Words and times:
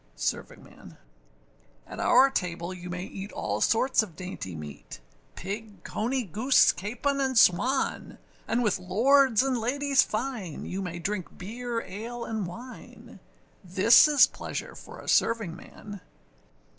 SERVINGMAN. 0.15 0.97
At 1.85 1.99
our 1.99 2.31
table 2.31 2.73
you 2.73 2.89
may 2.89 3.03
eat 3.03 3.31
all 3.33 3.61
sorts 3.61 4.01
of 4.01 4.15
dainty 4.15 4.55
meat, 4.55 4.99
Pig, 5.35 5.83
cony, 5.83 6.23
goose, 6.23 6.71
capon, 6.71 7.21
and 7.21 7.37
swan; 7.37 8.17
And 8.47 8.63
with 8.63 8.79
lords 8.79 9.43
and 9.43 9.59
ladies 9.59 10.01
fine, 10.01 10.65
you 10.65 10.81
may 10.81 10.97
drink 10.97 11.37
beer, 11.37 11.81
ale, 11.81 12.25
and 12.25 12.47
wine! 12.47 13.19
This 13.63 14.07
is 14.07 14.25
pleasure 14.25 14.73
for 14.73 14.97
a 14.99 15.07
servingman. 15.07 16.01